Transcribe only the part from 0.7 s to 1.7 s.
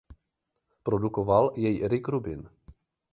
Produkoval